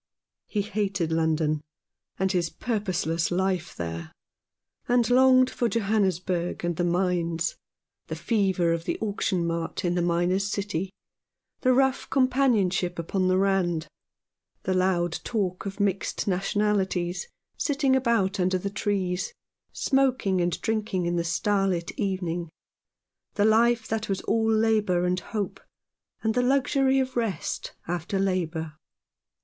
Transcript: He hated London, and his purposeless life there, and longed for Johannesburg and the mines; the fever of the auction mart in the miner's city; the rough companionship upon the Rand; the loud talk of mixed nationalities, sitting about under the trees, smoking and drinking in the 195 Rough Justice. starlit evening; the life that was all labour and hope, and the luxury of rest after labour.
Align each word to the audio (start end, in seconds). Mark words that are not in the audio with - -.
He 0.47 0.63
hated 0.63 1.11
London, 1.11 1.61
and 2.17 2.31
his 2.31 2.49
purposeless 2.49 3.29
life 3.29 3.75
there, 3.75 4.11
and 4.87 5.07
longed 5.11 5.51
for 5.51 5.69
Johannesburg 5.69 6.65
and 6.65 6.75
the 6.75 6.83
mines; 6.83 7.55
the 8.07 8.15
fever 8.15 8.73
of 8.73 8.85
the 8.85 8.97
auction 8.99 9.45
mart 9.45 9.85
in 9.85 9.93
the 9.93 10.01
miner's 10.01 10.49
city; 10.49 10.89
the 11.59 11.71
rough 11.71 12.09
companionship 12.09 12.97
upon 12.97 13.27
the 13.27 13.37
Rand; 13.37 13.85
the 14.63 14.73
loud 14.73 15.19
talk 15.23 15.67
of 15.67 15.79
mixed 15.79 16.27
nationalities, 16.27 17.27
sitting 17.55 17.95
about 17.95 18.39
under 18.39 18.57
the 18.57 18.71
trees, 18.71 19.35
smoking 19.71 20.41
and 20.41 20.59
drinking 20.63 21.05
in 21.05 21.15
the 21.15 21.19
195 21.19 21.59
Rough 21.59 21.79
Justice. 21.79 21.93
starlit 21.93 22.11
evening; 22.11 22.49
the 23.35 23.45
life 23.45 23.87
that 23.87 24.09
was 24.09 24.21
all 24.21 24.51
labour 24.51 25.05
and 25.05 25.19
hope, 25.19 25.59
and 26.23 26.33
the 26.33 26.41
luxury 26.41 26.97
of 26.99 27.15
rest 27.15 27.73
after 27.87 28.17
labour. 28.17 28.73